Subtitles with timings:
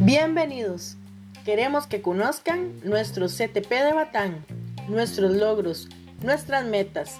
[0.00, 0.96] Bienvenidos.
[1.44, 4.44] Queremos que conozcan nuestro CTP de Batán,
[4.88, 5.88] nuestros logros,
[6.22, 7.18] nuestras metas.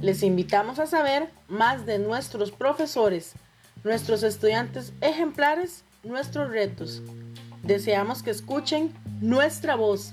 [0.00, 3.32] Les invitamos a saber más de nuestros profesores,
[3.84, 7.02] nuestros estudiantes ejemplares, nuestros retos.
[7.62, 10.12] Deseamos que escuchen nuestra voz,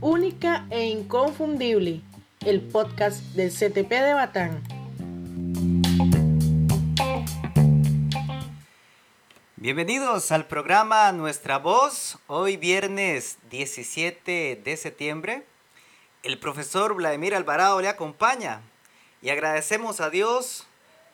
[0.00, 2.00] única e inconfundible,
[2.44, 4.79] el podcast del CTP de Batán.
[9.62, 15.44] Bienvenidos al programa Nuestra Voz, hoy viernes 17 de septiembre.
[16.22, 18.62] El profesor Vladimir Alvarado le acompaña
[19.20, 20.66] y agradecemos a Dios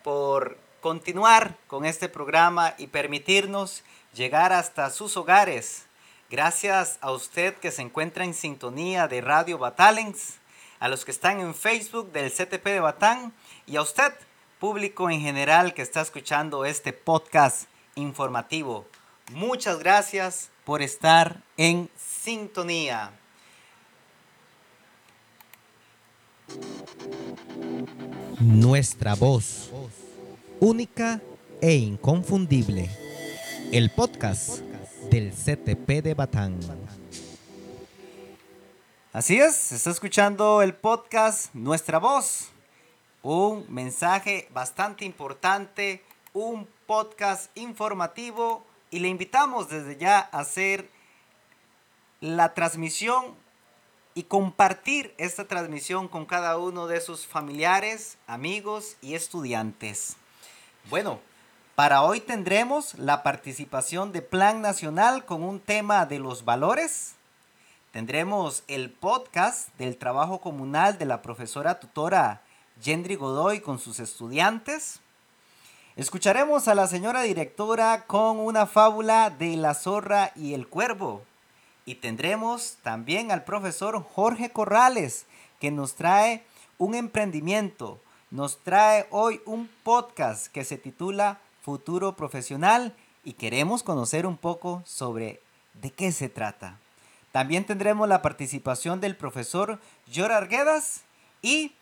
[0.05, 3.83] por continuar con este programa y permitirnos
[4.15, 5.87] llegar hasta sus hogares.
[6.31, 10.37] Gracias a usted que se encuentra en sintonía de Radio Batalens,
[10.79, 13.33] a los que están en Facebook del CTP de Batán
[13.67, 14.13] y a usted,
[14.61, 18.87] público en general que está escuchando este podcast informativo.
[19.33, 23.11] Muchas gracias por estar en sintonía.
[28.39, 29.71] Nuestra voz,
[30.61, 31.21] única
[31.61, 32.89] e inconfundible.
[33.73, 34.61] El podcast
[35.11, 36.61] del CTP de Batán.
[39.13, 42.51] Así es, está escuchando el podcast Nuestra voz.
[43.23, 50.89] Un mensaje bastante importante, un podcast informativo y le invitamos desde ya a hacer
[52.21, 53.35] la transmisión
[54.15, 60.17] y compartir esta transmisión con cada uno de sus familiares, amigos y estudiantes.
[60.89, 61.21] Bueno,
[61.75, 67.17] para hoy tendremos la participación de Plan Nacional con un tema de los valores.
[67.93, 72.41] Tendremos el podcast del trabajo comunal de la profesora tutora
[72.81, 75.01] Gendry Godoy con sus estudiantes.
[75.97, 81.23] Escucharemos a la señora directora con una fábula de la zorra y el cuervo.
[81.87, 85.25] Y tendremos también al profesor Jorge Corrales,
[85.59, 86.45] que nos trae
[86.77, 87.99] un emprendimiento.
[88.31, 94.83] Nos trae hoy un podcast que se titula Futuro Profesional y queremos conocer un poco
[94.85, 95.41] sobre
[95.81, 96.79] de qué se trata.
[97.33, 99.81] También tendremos la participación del profesor
[100.13, 101.05] Yor Arguedas
[101.41, 101.73] y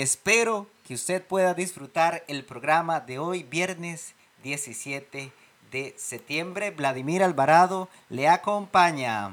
[0.00, 5.32] espero que usted pueda disfrutar el programa de hoy, viernes 17
[5.70, 6.70] de septiembre.
[6.70, 9.32] Vladimir Alvarado le acompaña.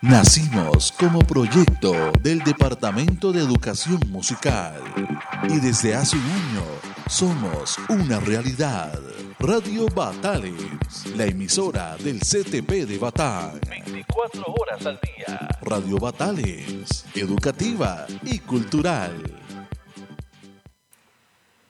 [0.00, 4.80] Nacimos como proyecto del Departamento de Educación Musical
[5.48, 6.62] y desde hace un año
[7.08, 8.96] somos una realidad.
[9.40, 10.54] Radio Batales,
[11.16, 13.58] la emisora del CTP de Batán.
[13.68, 15.48] 24 horas al día.
[15.62, 19.20] Radio Batales, educativa y cultural.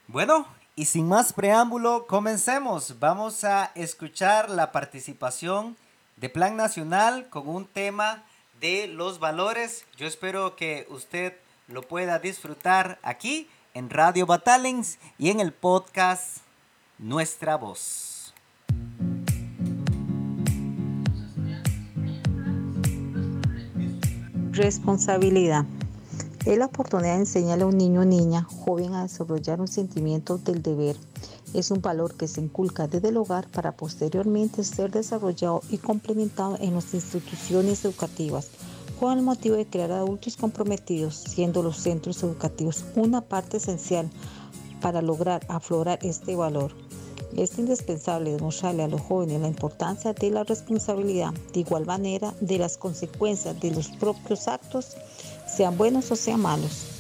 [0.07, 0.47] Bueno,
[0.77, 2.97] y sin más preámbulo, comencemos.
[3.01, 5.88] Vamos a escuchar la participación de
[6.27, 8.25] Plan Nacional con un tema
[8.61, 9.85] de los valores.
[9.97, 11.35] Yo espero que usted
[11.69, 16.39] lo pueda disfrutar aquí en Radio Batalens y en el podcast
[16.99, 18.35] Nuestra Voz.
[24.51, 25.65] Responsabilidad.
[26.45, 30.39] Es la oportunidad de enseñarle a un niño o niña joven a desarrollar un sentimiento
[30.39, 30.97] del deber.
[31.55, 36.57] Es un valor que se inculca desde el hogar para posteriormente ser desarrollado y complementado
[36.61, 38.49] en las instituciones educativas
[39.01, 44.11] con el motivo de crear adultos comprometidos, siendo los centros educativos una parte esencial
[44.81, 46.73] para lograr aflorar este valor.
[47.37, 52.59] Es indispensable demostrarle a los jóvenes la importancia de la responsabilidad, de igual manera de
[52.59, 54.97] las consecuencias de los propios actos
[55.47, 56.98] sean buenos o sean malos.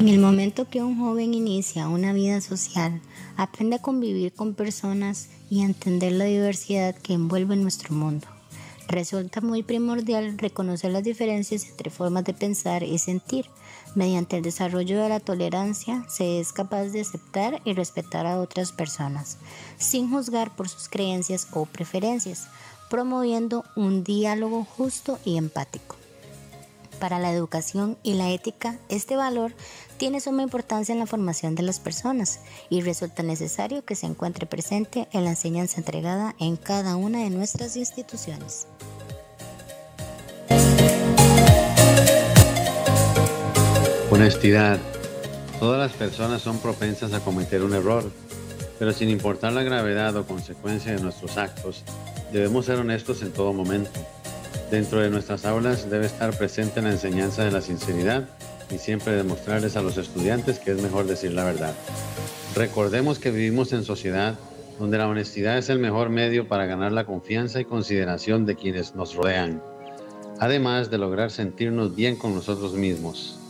[0.00, 3.02] En el momento que un joven inicia una vida social,
[3.36, 8.26] aprende a convivir con personas y a entender la diversidad que envuelve nuestro mundo.
[8.88, 13.44] Resulta muy primordial reconocer las diferencias entre formas de pensar y sentir.
[13.94, 18.72] Mediante el desarrollo de la tolerancia se es capaz de aceptar y respetar a otras
[18.72, 19.36] personas,
[19.76, 22.48] sin juzgar por sus creencias o preferencias,
[22.88, 25.99] promoviendo un diálogo justo y empático.
[27.00, 29.52] Para la educación y la ética, este valor
[29.96, 34.46] tiene suma importancia en la formación de las personas y resulta necesario que se encuentre
[34.46, 38.66] presente en la enseñanza entregada en cada una de nuestras instituciones.
[44.10, 44.78] Honestidad.
[45.58, 48.10] Todas las personas son propensas a cometer un error,
[48.78, 51.82] pero sin importar la gravedad o consecuencia de nuestros actos,
[52.32, 53.90] Debemos ser honestos en todo momento.
[54.70, 58.28] Dentro de nuestras aulas debe estar presente la enseñanza de la sinceridad
[58.70, 61.74] y siempre demostrarles a los estudiantes que es mejor decir la verdad.
[62.54, 64.38] Recordemos que vivimos en sociedad
[64.78, 68.94] donde la honestidad es el mejor medio para ganar la confianza y consideración de quienes
[68.94, 69.60] nos rodean,
[70.38, 73.40] además de lograr sentirnos bien con nosotros mismos.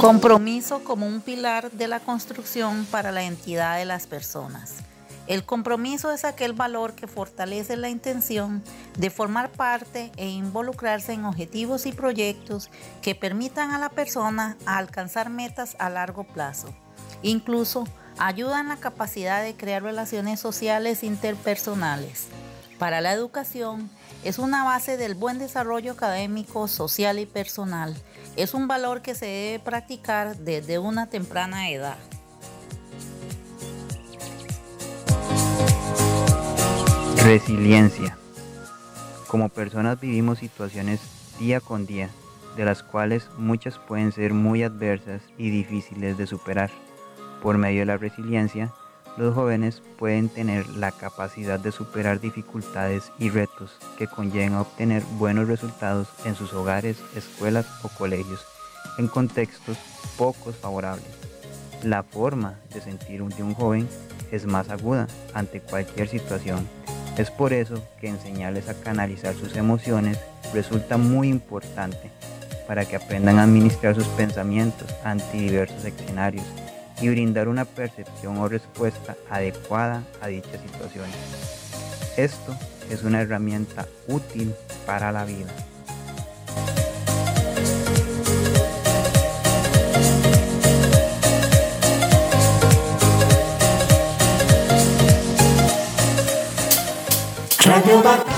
[0.00, 4.82] Compromiso como un pilar de la construcción para la entidad de las personas.
[5.26, 8.62] El compromiso es aquel valor que fortalece la intención
[8.98, 12.68] de formar parte e involucrarse en objetivos y proyectos
[13.00, 16.68] que permitan a la persona alcanzar metas a largo plazo.
[17.22, 17.84] Incluso
[18.18, 22.26] ayudan la capacidad de crear relaciones sociales interpersonales.
[22.78, 23.88] Para la educación
[24.24, 27.96] es una base del buen desarrollo académico, social y personal.
[28.36, 31.96] Es un valor que se debe practicar desde una temprana edad.
[37.24, 38.18] Resiliencia.
[39.28, 41.00] Como personas vivimos situaciones
[41.38, 42.10] día con día,
[42.54, 46.70] de las cuales muchas pueden ser muy adversas y difíciles de superar.
[47.42, 48.74] Por medio de la resiliencia,
[49.16, 55.02] los jóvenes pueden tener la capacidad de superar dificultades y retos que conlleven a obtener
[55.16, 58.44] buenos resultados en sus hogares, escuelas o colegios,
[58.98, 59.78] en contextos
[60.18, 61.08] pocos favorables.
[61.82, 63.88] La forma de sentir de un joven
[64.30, 66.68] es más aguda ante cualquier situación
[67.16, 70.18] es por eso que enseñarles a canalizar sus emociones
[70.52, 72.10] resulta muy importante
[72.66, 76.46] para que aprendan a administrar sus pensamientos ante diversos escenarios
[77.00, 81.14] y brindar una percepción o respuesta adecuada a dichas situaciones.
[82.16, 82.56] Esto
[82.90, 84.54] es una herramienta útil
[84.86, 85.52] para la vida.
[97.74, 98.30] Radio Radio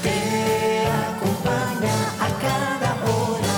[0.00, 3.54] te acompaña a cada hora.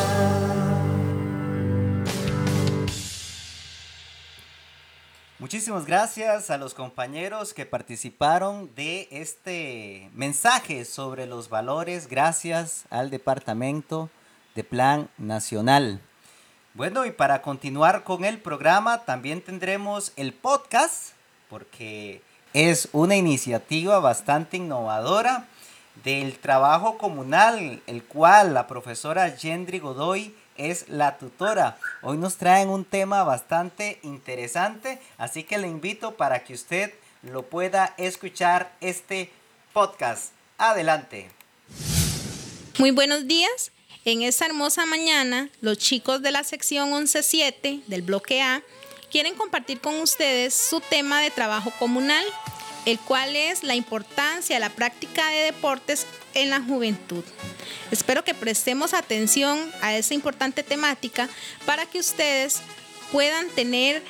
[5.38, 12.08] Muchísimas gracias a los compañeros que participaron de este mensaje sobre los valores.
[12.08, 14.08] Gracias al Departamento
[14.54, 16.00] de Plan Nacional.
[16.72, 21.12] Bueno, y para continuar con el programa, también tendremos el podcast,
[21.50, 22.22] porque
[22.54, 25.48] es una iniciativa bastante innovadora
[26.04, 31.78] del trabajo comunal, el cual la profesora Gendry Godoy es la tutora.
[32.02, 37.42] Hoy nos traen un tema bastante interesante, así que le invito para que usted lo
[37.42, 39.30] pueda escuchar este
[39.72, 40.32] podcast.
[40.58, 41.30] Adelante.
[42.78, 43.72] Muy buenos días.
[44.04, 48.62] En esta hermosa mañana, los chicos de la sección 11.7 del bloque A
[49.12, 52.24] quieren compartir con ustedes su tema de trabajo comunal,
[52.86, 57.22] el cual es la importancia de la práctica de deportes en la juventud.
[57.90, 61.28] Espero que prestemos atención a esa importante temática
[61.66, 62.60] para que ustedes
[63.12, 64.02] puedan tener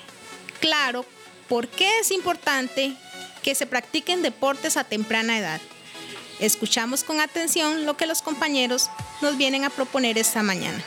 [0.61, 1.05] claro
[1.49, 2.95] por qué es importante
[3.43, 5.61] que se practiquen deportes a temprana edad.
[6.39, 8.89] Escuchamos con atención lo que los compañeros
[9.21, 10.83] nos vienen a proponer esta mañana.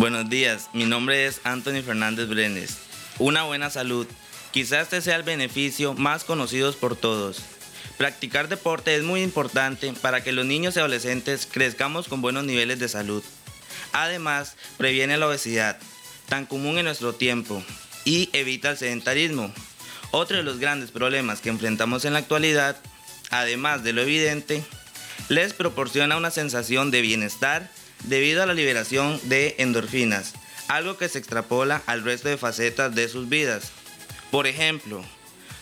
[0.00, 2.78] Buenos días, mi nombre es Anthony Fernández Brenes.
[3.18, 4.06] Una buena salud.
[4.50, 7.42] Quizás este sea el beneficio más conocido por todos.
[7.98, 12.78] Practicar deporte es muy importante para que los niños y adolescentes crezcamos con buenos niveles
[12.78, 13.22] de salud.
[13.92, 15.78] Además, previene la obesidad,
[16.30, 17.62] tan común en nuestro tiempo,
[18.06, 19.52] y evita el sedentarismo.
[20.12, 22.78] Otro de los grandes problemas que enfrentamos en la actualidad,
[23.28, 24.64] además de lo evidente,
[25.28, 27.70] les proporciona una sensación de bienestar
[28.04, 30.34] debido a la liberación de endorfinas,
[30.68, 33.72] algo que se extrapola al resto de facetas de sus vidas.
[34.30, 35.04] Por ejemplo,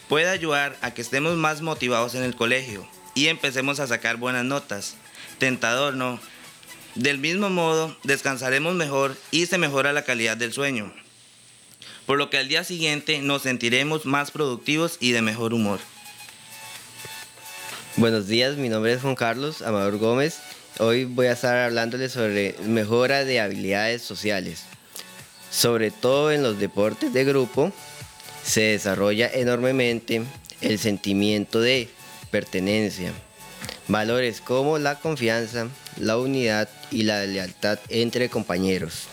[0.09, 4.45] puede ayudar a que estemos más motivados en el colegio y empecemos a sacar buenas
[4.45, 4.97] notas.
[5.39, 6.21] Tentador, ¿no?
[6.95, 10.93] Del mismo modo, descansaremos mejor y se mejora la calidad del sueño,
[12.07, 15.79] por lo que al día siguiente nos sentiremos más productivos y de mejor humor.
[17.97, 20.39] Buenos días, mi nombre es Juan Carlos Amador Gómez
[20.81, 24.63] Hoy voy a estar hablándoles sobre mejora de habilidades sociales.
[25.51, 27.73] Sobre todo en los deportes de grupo
[28.45, 30.23] se desarrolla enormemente
[30.61, 31.89] el sentimiento de
[32.31, 33.13] pertenencia.
[33.89, 35.67] Valores como la confianza,
[35.97, 39.09] la unidad y la lealtad entre compañeros.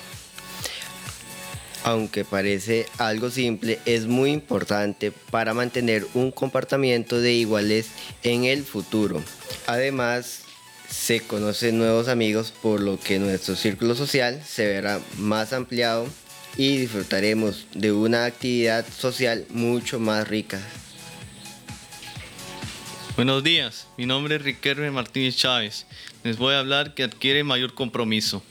[1.84, 7.88] Aunque parece algo simple, es muy importante para mantener un comportamiento de iguales
[8.22, 9.24] en el futuro.
[9.66, 10.45] Además,
[10.90, 16.08] se conocen nuevos amigos, por lo que nuestro círculo social se verá más ampliado
[16.58, 20.62] y disfrutaremos de una actividad social mucho más rica.
[23.16, 25.86] Buenos días, mi nombre es Riquelme Martínez Chávez.
[26.24, 28.44] Les voy a hablar que adquiere mayor compromiso.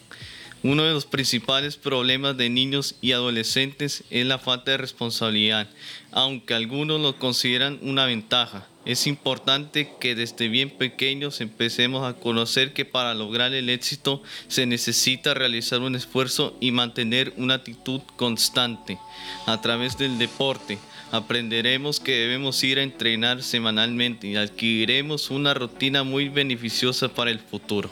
[0.63, 5.69] Uno de los principales problemas de niños y adolescentes es la falta de responsabilidad,
[6.11, 8.67] aunque algunos lo consideran una ventaja.
[8.85, 14.67] Es importante que desde bien pequeños empecemos a conocer que para lograr el éxito se
[14.67, 18.99] necesita realizar un esfuerzo y mantener una actitud constante.
[19.47, 20.79] A través del deporte
[21.13, 27.39] aprenderemos que debemos ir a entrenar semanalmente y adquiriremos una rutina muy beneficiosa para el
[27.39, 27.91] futuro.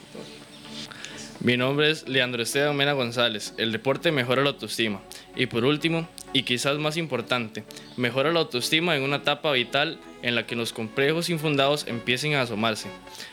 [1.45, 3.53] Mi nombre es Leandro Esteban Mena González.
[3.59, 5.03] El deporte mejora la autoestima.
[5.35, 7.65] Y por último, y quizás más importante,
[7.97, 12.43] mejora la autoestima en una etapa vital en la que los complejos infundados empiecen a
[12.43, 12.91] asomarse.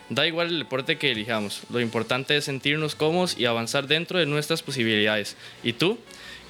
[0.10, 4.26] Da igual el deporte que elijamos, lo importante es sentirnos cómodos y avanzar dentro de
[4.26, 5.38] nuestras posibilidades.
[5.62, 6.00] ¿Y tú?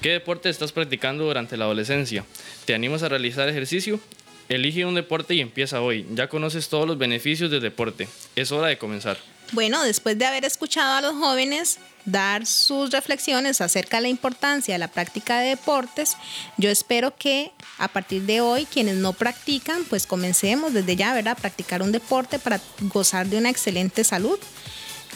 [0.00, 2.24] ¿Qué deporte estás practicando durante la adolescencia?
[2.64, 4.00] ¿Te animas a realizar ejercicio?
[4.48, 6.06] Elige un deporte y empieza hoy.
[6.14, 8.08] Ya conoces todos los beneficios del deporte.
[8.34, 9.18] Es hora de comenzar.
[9.52, 14.74] Bueno, después de haber escuchado a los jóvenes dar sus reflexiones acerca de la importancia
[14.74, 16.16] de la práctica de deportes,
[16.56, 21.36] yo espero que a partir de hoy quienes no practican, pues comencemos desde ya, ¿verdad?
[21.36, 22.60] A practicar un deporte para
[22.92, 24.38] gozar de una excelente salud.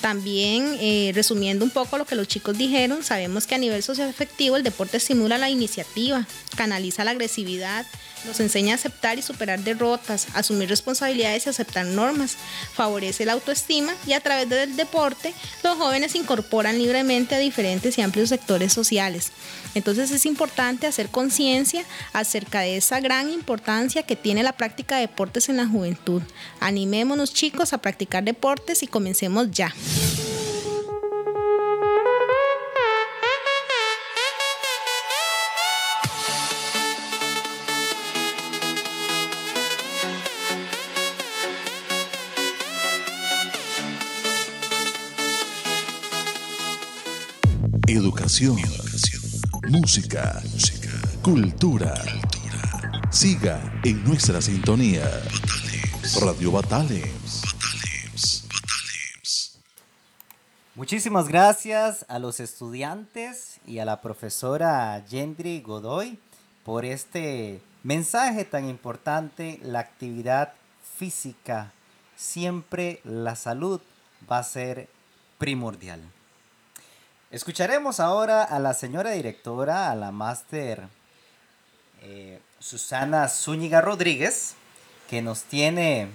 [0.05, 4.59] También, eh, resumiendo un poco lo que los chicos dijeron, sabemos que a nivel socioafectivo
[4.59, 7.87] el deporte estimula la iniciativa, canaliza la agresividad,
[8.27, 12.37] nos enseña a aceptar y superar derrotas, asumir responsabilidades y aceptar normas,
[12.75, 15.33] favorece la autoestima y a través del deporte
[15.63, 19.33] los jóvenes se incorporan libremente a diferentes y amplios sectores sociales.
[19.75, 25.03] Entonces es importante hacer conciencia acerca de esa gran importancia que tiene la práctica de
[25.03, 26.23] deportes en la juventud.
[26.61, 29.75] Animémonos chicos a practicar deportes y comencemos ya.
[49.69, 50.43] Música,
[51.23, 51.95] cultura.
[53.09, 55.05] Siga en nuestra sintonía.
[56.21, 57.43] Radio Batales.
[60.75, 66.19] Muchísimas gracias a los estudiantes y a la profesora Gendry Godoy
[66.65, 70.55] por este mensaje tan importante, la actividad
[70.97, 71.73] física.
[72.17, 73.81] Siempre la salud
[74.29, 74.89] va a ser
[75.39, 76.01] primordial.
[77.35, 80.87] Escucharemos ahora a la señora directora, a la máster
[82.01, 84.55] eh, Susana Zúñiga Rodríguez,
[85.11, 86.11] que nos tiene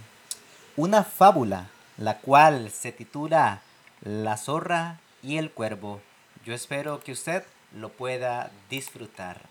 [0.77, 3.59] una fábula, la cual se titula
[4.01, 5.99] La zorra y el cuervo.
[6.45, 7.43] Yo espero que usted
[7.75, 9.48] lo pueda disfrutar.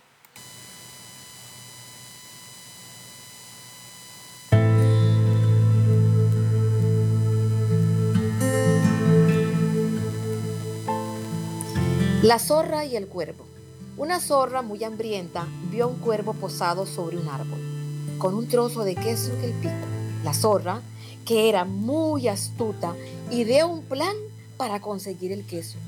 [12.22, 13.44] La zorra y el cuervo.
[13.96, 17.60] Una zorra muy hambrienta vio a un cuervo posado sobre un árbol,
[18.18, 19.86] con un trozo de queso en el pico.
[20.24, 20.80] La zorra,
[21.24, 22.96] que era muy astuta,
[23.30, 24.16] ideó un plan
[24.56, 25.78] para conseguir el queso.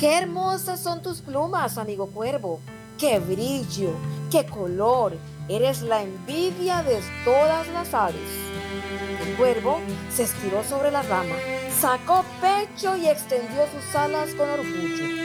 [0.00, 2.60] ¡Qué hermosas son tus plumas, amigo cuervo!
[2.96, 3.90] ¡Qué brillo!
[4.30, 5.18] ¡Qué color!
[5.50, 8.30] Eres la envidia de todas las aves.
[9.20, 9.80] El cuervo
[10.10, 11.34] se estiró sobre la rama,
[11.78, 15.21] sacó pecho y extendió sus alas con orgullo.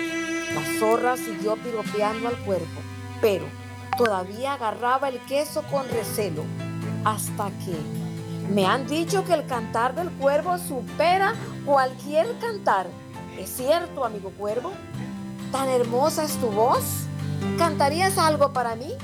[0.58, 2.82] La zorra siguió piropeando al cuerpo,
[3.22, 3.46] pero
[3.96, 6.44] todavía agarraba el queso con recelo,
[7.06, 7.78] hasta que
[8.52, 12.88] me han dicho que el cantar del cuervo supera cualquier cantar.
[13.38, 14.72] ¿Es cierto, amigo cuervo?
[15.52, 17.04] ¿Tan hermosa es tu voz?
[17.60, 18.96] ¿Cantarías algo para mí?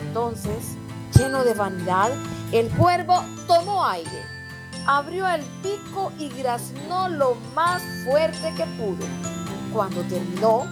[0.00, 0.74] Entonces,
[1.16, 2.10] lleno de vanidad,
[2.50, 4.24] el cuervo tomó aire,
[4.84, 9.06] abrió el pico y graznó lo más fuerte que pudo.
[9.76, 10.64] Cuando terminó,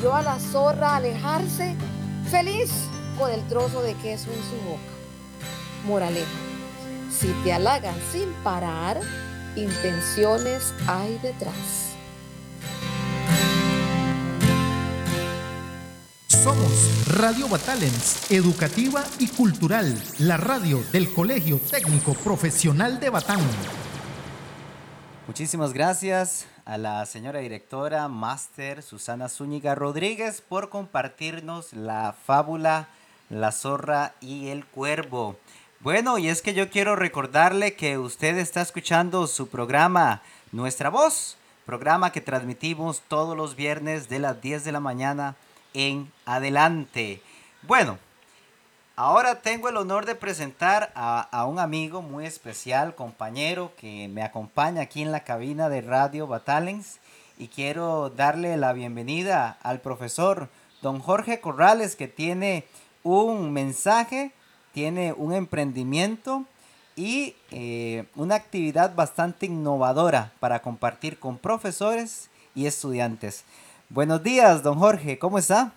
[0.00, 1.76] vio a la zorra alejarse
[2.30, 2.70] feliz
[3.18, 4.80] con el trozo de queso en su boca.
[5.84, 6.26] Moraleja,
[7.10, 9.02] si te halagan sin parar,
[9.54, 11.92] intenciones hay detrás.
[16.28, 23.40] Somos Radio Batalens, educativa y cultural, la radio del Colegio Técnico Profesional de Batán.
[25.28, 32.88] Muchísimas gracias a la señora directora máster Susana Zúñiga Rodríguez por compartirnos la fábula
[33.28, 35.36] La zorra y el cuervo.
[35.80, 41.36] Bueno, y es que yo quiero recordarle que usted está escuchando su programa Nuestra Voz,
[41.66, 45.36] programa que transmitimos todos los viernes de las 10 de la mañana
[45.74, 47.20] en adelante.
[47.64, 47.98] Bueno,
[48.98, 54.82] ahora tengo el honor de presentar a, un amigo muy especial, compañero que me acompaña
[54.82, 56.98] aquí en la cabina de Radio Batalens
[57.38, 60.48] y quiero darle la bienvenida al profesor
[60.82, 62.64] don Jorge Corrales que tiene
[63.04, 64.32] un mensaje,
[64.74, 66.42] tiene un emprendimiento
[66.96, 73.44] y eh, una actividad bastante innovadora para compartir con profesores y estudiantes.
[73.90, 75.72] Buenos días, don Jorge, ¿cómo está?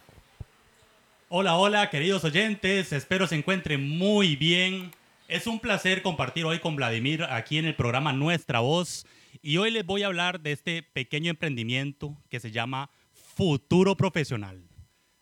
[1.34, 4.92] Hola, hola, queridos oyentes, espero se encuentren muy bien.
[5.30, 9.06] Es un placer compartir hoy con Vladimir aquí en el programa Nuestra Voz
[9.42, 14.62] y hoy les voy a hablar de este pequeño emprendimiento que se llama Futuro Profesional.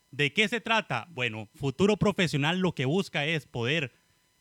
[0.10, 1.08] ¿De qué se trata?
[1.12, 3.94] Bueno, Futuro Profesional lo que busca es poder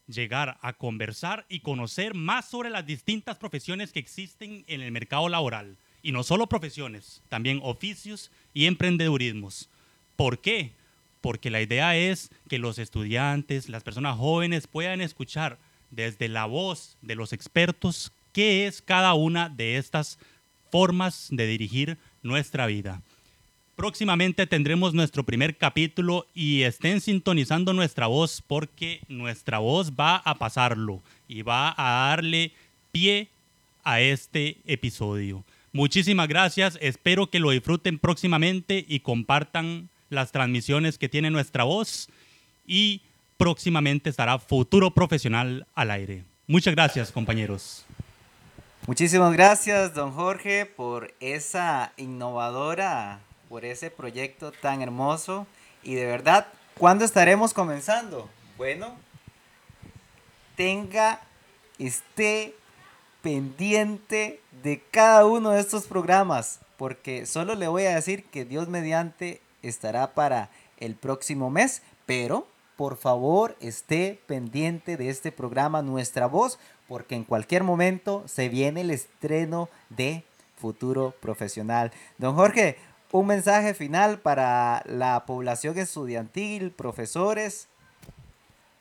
[0.06, 5.28] llegar a conversar y conocer más sobre las distintas profesiones que existen en el mercado
[5.28, 5.76] laboral.
[6.00, 9.68] Y no solo profesiones, también oficios y emprendedurismos.
[10.16, 10.77] ¿Por qué?
[11.20, 15.58] Porque la idea es que los estudiantes, las personas jóvenes puedan escuchar
[15.90, 20.18] desde la voz de los expertos qué es cada una de estas
[20.70, 23.02] formas de dirigir nuestra vida.
[23.78, 30.34] Próximamente tendremos nuestro primer capítulo y estén sintonizando nuestra voz porque nuestra voz va a
[30.34, 32.52] pasarlo y va a darle
[32.90, 33.28] pie
[33.84, 35.44] a este episodio.
[35.72, 42.08] Muchísimas gracias, espero que lo disfruten próximamente y compartan las transmisiones que tiene nuestra voz
[42.66, 43.02] y
[43.36, 46.24] próximamente estará Futuro Profesional al aire.
[46.46, 47.84] Muchas gracias, compañeros.
[48.86, 55.46] Muchísimas gracias, don Jorge, por esa innovadora por ese proyecto tan hermoso.
[55.82, 56.46] Y de verdad,
[56.76, 58.28] ¿cuándo estaremos comenzando?
[58.56, 58.96] Bueno,
[60.56, 61.20] tenga,
[61.78, 62.54] esté
[63.22, 68.68] pendiente de cada uno de estos programas, porque solo le voy a decir que Dios
[68.68, 72.46] mediante estará para el próximo mes, pero
[72.76, 78.82] por favor esté pendiente de este programa Nuestra Voz, porque en cualquier momento se viene
[78.82, 80.22] el estreno de
[80.56, 81.90] Futuro Profesional.
[82.18, 82.76] Don Jorge,
[83.10, 87.68] un mensaje final para la población estudiantil, profesores.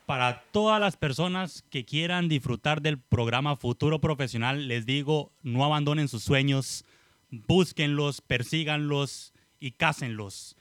[0.05, 6.07] Para todas las personas que quieran disfrutar del programa Futuro Profesional, les digo, no abandonen
[6.07, 6.85] sus sueños,
[7.31, 10.56] búsquenlos, persíganlos y cásenlos.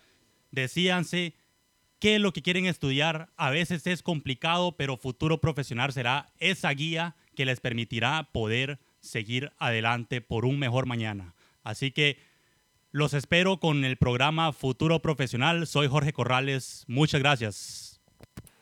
[0.56, 1.34] Decíanse
[1.98, 3.28] qué es lo que quieren estudiar.
[3.36, 9.52] A veces es complicado, pero Futuro Profesional será esa guía que les permitirá poder seguir
[9.58, 11.34] adelante por un mejor mañana.
[11.62, 12.18] Así que
[12.90, 15.66] los espero con el programa Futuro Profesional.
[15.66, 16.84] Soy Jorge Corrales.
[16.88, 18.00] Muchas gracias.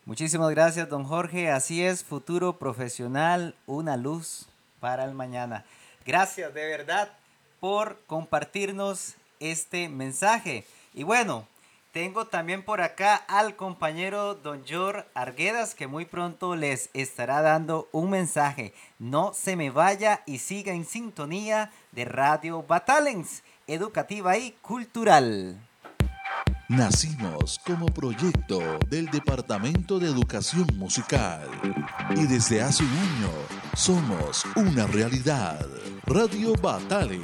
[0.05, 1.49] Muchísimas gracias, don Jorge.
[1.49, 4.47] Así es, Futuro Profesional, una luz
[4.81, 5.65] para el mañana.
[6.05, 7.13] Gracias de verdad
[7.61, 10.65] por compartirnos este mensaje.
[10.93, 11.47] Y bueno,
[11.95, 17.89] tengo también por acá al compañero don Jor Arguedas que muy pronto les estará dando
[17.93, 18.75] un mensaje.
[18.99, 25.57] No se me vaya y siga en sintonía de Radio Batalens educativa y cultural.
[26.69, 31.49] Nacimos como proyecto del Departamento de Educación Musical
[32.17, 33.31] y desde hace un año
[33.77, 35.65] somos una realidad.
[36.07, 37.19] Radio Batales,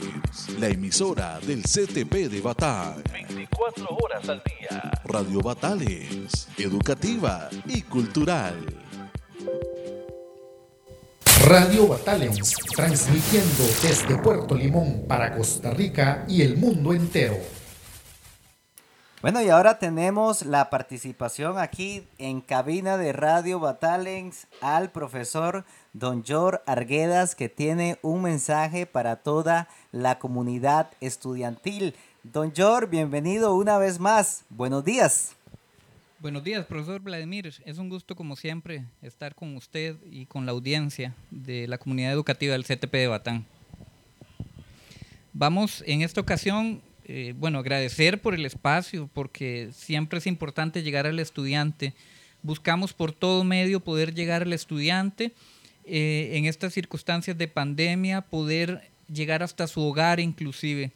[0.59, 3.03] la emisora del CTP de Batal.
[3.13, 4.91] 24 horas al día.
[5.05, 8.55] Radio Batales, educativa y cultural.
[11.47, 17.37] Radio Batalens, transmitiendo desde Puerto Limón para Costa Rica y el mundo entero.
[19.23, 26.25] Bueno, y ahora tenemos la participación aquí en cabina de Radio Batalens al profesor Don
[26.27, 31.95] Jor Arguedas, que tiene un mensaje para toda la comunidad estudiantil.
[32.23, 34.45] Don Jor, bienvenido una vez más.
[34.49, 35.37] Buenos días.
[36.21, 37.53] Buenos días, profesor Vladimir.
[37.67, 42.13] Es un gusto, como siempre, estar con usted y con la audiencia de la comunidad
[42.13, 43.47] educativa del CTP de Batán.
[45.35, 46.81] Vamos en esta ocasión,
[47.13, 51.93] eh, bueno, agradecer por el espacio, porque siempre es importante llegar al estudiante.
[52.41, 55.33] Buscamos por todo medio poder llegar al estudiante
[55.85, 60.93] eh, en estas circunstancias de pandemia, poder llegar hasta su hogar inclusive.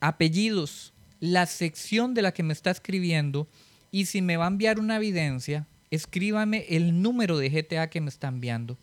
[0.00, 3.48] apellidos, la sección de la que me está escribiendo
[3.90, 8.08] y si me va a enviar una evidencia, escríbame el número de GTA que me
[8.08, 8.76] está enviando.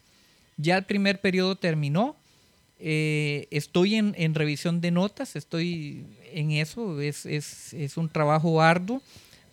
[0.57, 2.15] Ya el primer periodo terminó,
[2.79, 9.01] eh, estoy en, revisión de notas, estoy en eso, es, es, es un trabajo arduo,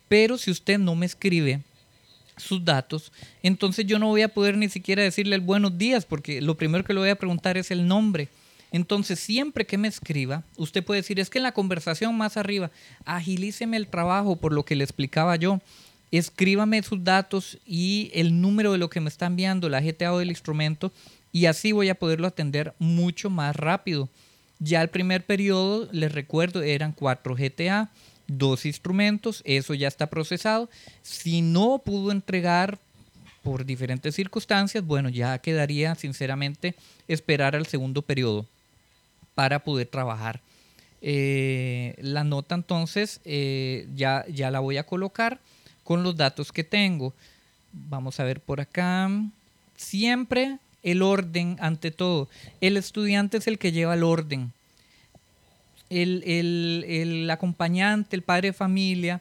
[0.09, 1.61] pero si usted no me escribe
[2.37, 3.13] sus datos,
[3.43, 6.85] entonces yo no voy a poder ni siquiera decirle el buenos días, porque lo primero
[6.85, 8.29] que le voy a preguntar es el nombre.
[8.73, 12.71] Entonces, siempre que me escriba, usted puede decir, es que en la conversación más arriba,
[13.05, 15.61] agilíceme el trabajo por lo que le explicaba yo,
[16.11, 20.19] escríbame sus datos y el número de lo que me está enviando, la GTA o
[20.19, 20.91] del instrumento,
[21.33, 24.09] y así voy a poderlo atender mucho más rápido.
[24.59, 27.91] Ya el primer periodo, les recuerdo, eran cuatro GTA,
[28.27, 30.71] dos instrumentos, eso ya está procesado.
[31.03, 32.79] Si no pudo entregar
[33.43, 36.75] por diferentes circunstancias, bueno, ya quedaría sinceramente
[37.07, 38.47] esperar al segundo periodo
[39.35, 40.41] para poder trabajar.
[41.01, 45.41] Eh, la nota entonces eh, ya, ya la voy a colocar
[45.85, 47.13] con los datos que tengo.
[47.73, 49.11] Vamos a ver por acá.
[49.77, 52.29] Siempre el orden ante todo.
[52.61, 54.53] El estudiante es el que lleva el orden.
[55.91, 59.21] El, el, el acompañante, el padre de familia,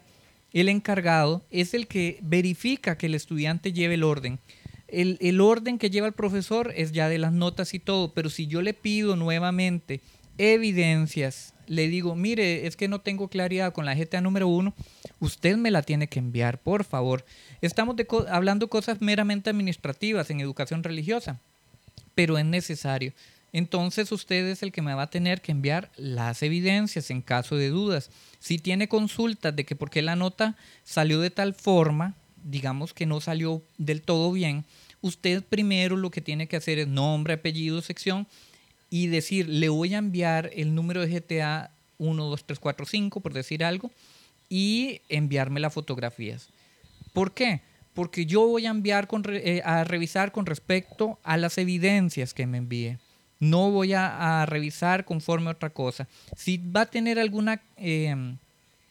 [0.52, 4.38] el encargado, es el que verifica que el estudiante lleve el orden.
[4.92, 8.30] El, el, orden que lleva el profesor es ya de las notas y todo, pero
[8.30, 10.00] si yo le pido nuevamente
[10.38, 14.74] evidencias, le digo, mire, es que no tengo claridad con la GTA número uno,
[15.20, 17.24] usted me la tiene que enviar, por favor.
[17.60, 21.40] Estamos de hablando cosas meramente administrativas en educación religiosa,
[22.14, 23.12] pero es necesario.
[23.52, 27.56] Entonces usted es el que me va a tener que enviar las evidencias en caso
[27.56, 28.10] de dudas.
[28.38, 33.06] Si tiene consultas de que por qué la nota salió de tal forma, digamos que
[33.06, 34.64] no salió del todo bien,
[35.02, 38.26] usted primero lo que tiene que hacer es nombre, apellido, sección
[38.88, 43.20] y decir, le voy a enviar el número de GTA 1, 2, 3, 4, 5,
[43.20, 43.90] por decir algo,
[44.48, 46.48] y enviarme las fotografías.
[47.12, 47.62] ¿Por qué?
[47.94, 52.46] Porque yo voy a enviar con, eh, a revisar con respecto a las evidencias que
[52.46, 52.98] me envíe.
[53.38, 56.06] No voy a, revisar conforme a otra cosa.
[56.36, 58.14] Si va a tener alguna eh,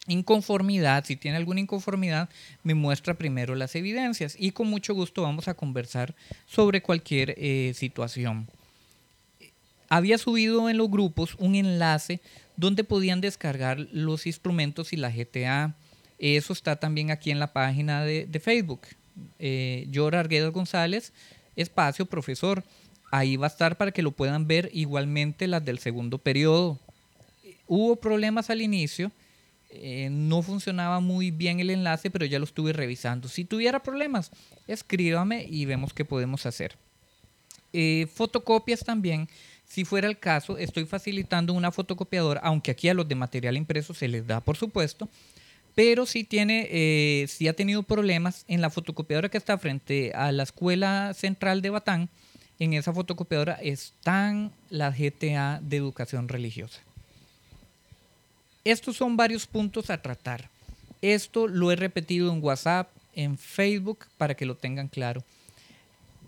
[0.07, 2.29] inconformidad, si tiene alguna inconformidad,
[2.63, 6.15] me muestra primero las evidencias y con mucho gusto vamos a conversar
[6.47, 8.47] sobre cualquier eh, situación.
[9.89, 12.21] Había subido en los grupos un enlace
[12.55, 15.75] donde podían descargar los instrumentos y la GTA.
[16.17, 18.81] Eso está también aquí en la página de, Facebook.
[19.39, 21.11] Eh, Yor Arguedas González,
[21.55, 22.63] espacio profesor.
[23.11, 26.79] Ahí va a estar para que lo puedan ver igualmente las del segundo periodo.
[27.67, 29.11] Hubo problemas al inicio,
[29.73, 33.27] eh, no funcionaba muy bien el enlace, pero ya lo estuve revisando.
[33.27, 34.31] Si tuviera problemas,
[34.67, 36.77] escríbame y vemos qué podemos hacer.
[37.73, 39.29] Eh, fotocopias también,
[39.65, 43.93] si fuera el caso, estoy facilitando una fotocopiadora, aunque aquí a los de material impreso
[43.93, 45.07] se les da, por supuesto,
[45.73, 50.31] pero si tiene, eh, si ha tenido problemas en la fotocopiadora que está frente a
[50.33, 52.09] la Escuela Central de Batán,
[52.59, 56.81] en esa fotocopiadora están las GTA de educación religiosa.
[58.63, 60.49] Estos son varios puntos a tratar.
[61.01, 65.23] Esto lo he repetido en WhatsApp, en Facebook, para que lo tengan claro.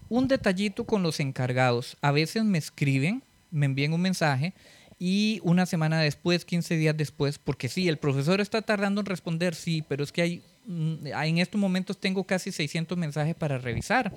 [0.10, 1.96] Un detallito con los encargados.
[2.02, 4.54] A veces me escriben, me envían un mensaje
[5.00, 9.54] y una semana después, 15 días después, porque sí, el profesor está tardando en responder,
[9.54, 14.14] sí, pero es que hay, mm, en estos momentos tengo casi 600 mensajes para revisar.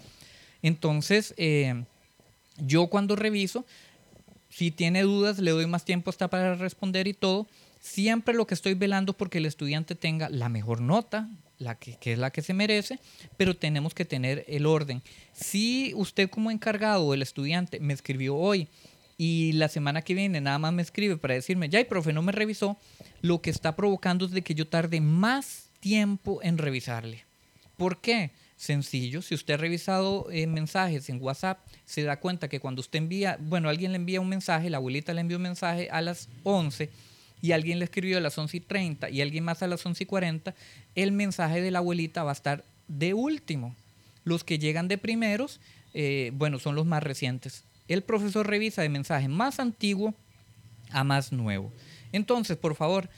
[0.62, 1.84] Entonces, eh,
[2.58, 3.66] yo cuando reviso,
[4.48, 7.46] si tiene dudas, le doy más tiempo hasta para responder y todo.
[7.86, 12.18] Siempre lo que estoy velando porque el estudiante tenga la mejor nota, la que, es
[12.18, 12.98] la que se merece,
[13.36, 15.02] pero tenemos que tener el orden.
[15.32, 18.66] Si usted como encargado o el estudiante me escribió hoy
[19.16, 22.32] y la semana que viene nada más me escribe para decirme, ya, profe no me
[22.32, 22.76] revisó,
[23.22, 27.24] lo que está provocando es de que yo tarde más tiempo en revisarle.
[27.76, 28.32] ¿Por qué?
[28.56, 32.98] Sencillo, si usted ha revisado eh, mensajes en WhatsApp, se da cuenta que cuando usted
[32.98, 36.28] envía, bueno, alguien le envía un mensaje, la abuelita le envió un mensaje a las
[36.42, 36.90] 11
[37.46, 40.02] y alguien le escribió a las 11 y 30 y alguien más a las 11
[40.02, 40.52] y 40,
[40.96, 43.76] el mensaje de la abuelita va a estar de último.
[44.24, 45.60] Los que llegan de primeros,
[45.94, 47.62] eh, bueno, son los más recientes.
[47.86, 50.12] El profesor revisa de mensaje más antiguo
[50.90, 51.72] a más nuevo.
[52.10, 53.08] Entonces, por favor,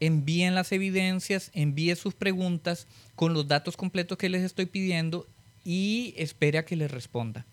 [0.00, 5.26] envíen las evidencias, envíen sus preguntas con los datos completos que les estoy pidiendo
[5.64, 7.46] y espere a que les responda.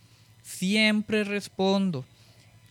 [0.43, 2.04] Siempre respondo.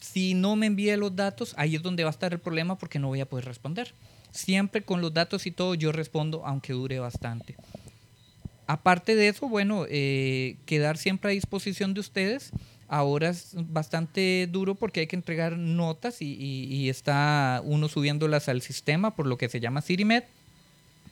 [0.05, 2.99] Si no me envíe los datos, ahí es donde va a estar el problema porque
[2.99, 3.95] no voy a poder responder.
[4.33, 7.57] Siempre con los datos y todo yo respondo, aunque dure bastante.
[8.67, 12.51] Aparte de eso, bueno, eh, quedar siempre a disposición de ustedes.
[12.87, 19.17] Ahora es bastante duro porque hay que entregar notas y, está uno subiéndolas al sistema
[19.17, 20.25] por lo que se llama CIRIMED,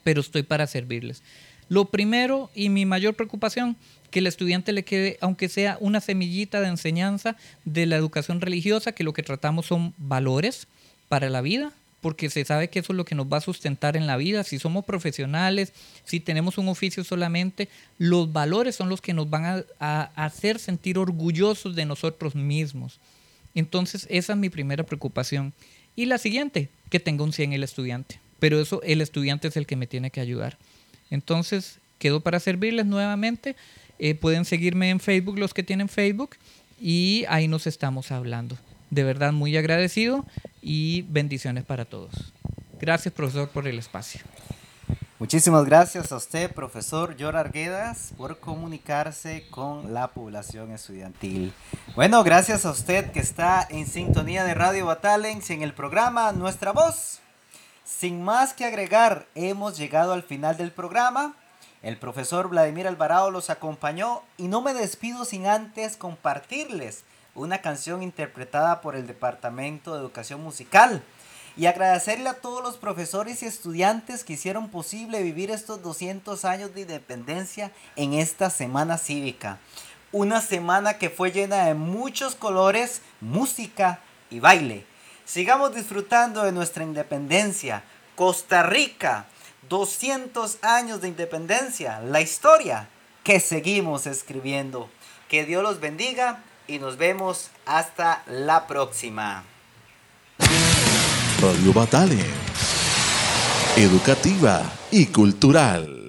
[0.03, 1.23] pero estoy para servirles.
[1.69, 3.75] Lo primero y mi mayor preocupación,
[4.11, 8.91] que el estudiante le quede, aunque sea una semillita de enseñanza de la educación religiosa,
[8.91, 10.67] que lo que tratamos son valores
[11.09, 11.73] para la vida,
[12.03, 14.43] porque se sabe que eso es lo que nos va a sustentar en la vida.
[14.43, 15.71] Si somos profesionales,
[16.03, 20.97] si tenemos un oficio solamente, los valores son los que nos van a, hacer sentir
[20.97, 22.99] orgullosos de nosotros mismos.
[23.55, 25.53] Entonces, esa es mi primera preocupación.
[25.95, 28.19] Y la siguiente, que tenga un 100 el estudiante.
[28.39, 30.57] Pero eso, el estudiante es el que me tiene que ayudar.
[31.09, 33.55] Entonces, quedo para servirles nuevamente.
[33.99, 36.37] Eh, pueden seguirme en Facebook los que tienen Facebook
[36.79, 38.57] y ahí nos estamos hablando.
[38.89, 40.25] De verdad, muy agradecido
[40.61, 42.33] y bendiciones para todos.
[42.79, 44.21] Gracias, profesor, por el espacio.
[45.23, 51.53] Muchísimas gracias a usted, profesor Yor Arguedas, por comunicarse con la población estudiantil.
[51.95, 56.73] Bueno, gracias a usted que está en sintonía de Radio Batalens en el programa Nuestra
[56.73, 57.21] Voz.
[57.85, 61.35] Sin más que agregar, hemos llegado al final del programa.
[61.81, 67.03] El profesor Vladimir Alvarado los acompañó y no me despido sin antes compartirles
[67.35, 71.03] una canción interpretada por el Departamento de Educación Musical
[71.57, 76.73] y agradecerle a todos los profesores y estudiantes que hicieron posible vivir estos 200 años
[76.73, 79.59] de independencia en esta semana cívica.
[80.13, 84.85] Una semana que fue llena de muchos colores, música y baile.
[85.33, 87.81] Sigamos disfrutando de nuestra independencia.
[88.13, 89.25] Costa Rica,
[89.67, 92.87] 200 años de independencia, la historia
[93.23, 94.91] que seguimos escribiendo.
[95.29, 99.43] Que Dios los bendiga y nos vemos hasta la próxima.
[101.41, 102.23] Radio Batale,
[103.75, 106.02] educativa y cultural.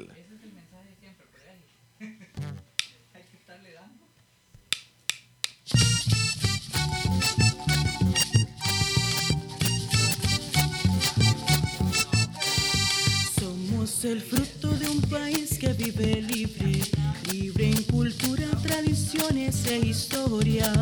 [14.14, 16.80] El fruto de un país que vive libre,
[17.32, 20.72] libre en cultura, tradiciones e historia.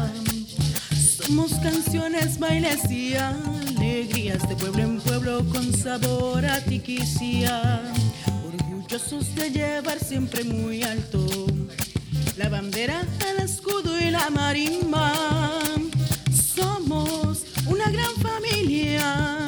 [1.16, 7.80] Somos canciones, bailes y alegrías de pueblo en pueblo con sabor a tiquicia.
[8.44, 11.26] Orgullosos de llevar siempre muy alto
[12.36, 15.14] la bandera, el escudo y la marimba.
[16.54, 19.46] Somos una gran familia.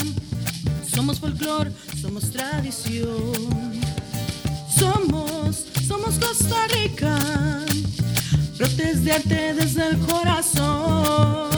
[0.94, 1.70] Somos folclor,
[2.00, 3.63] somos tradición.
[4.78, 7.18] Somos, somos Costa Rica.
[8.58, 11.50] Brotes de arte desde el corazón.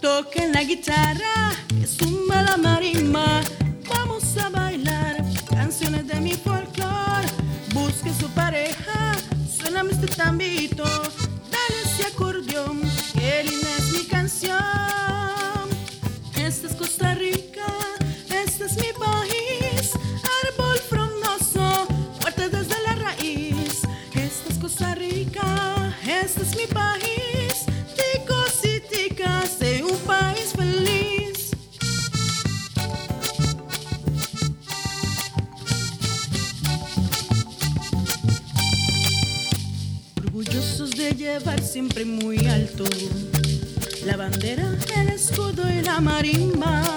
[0.00, 3.40] Toquen la guitarra, que suma la marimba.
[3.88, 7.22] Vamos a bailar canciones de mi folclor.
[7.74, 9.16] Busque su pareja,
[9.56, 10.84] suena este tambito.
[41.70, 42.82] Siempre muy alto
[44.04, 46.89] la bandera, el escudo y la marimba.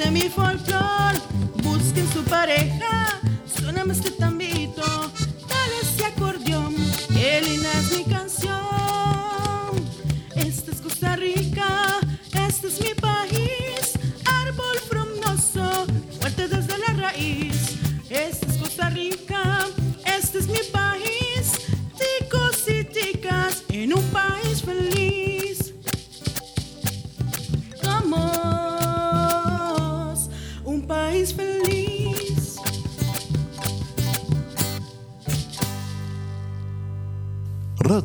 [0.00, 1.14] De mi folclor.
[1.62, 4.39] Busquen su pareja, Suéname este tambito, dale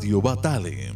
[0.06, 0.95] Radio Batale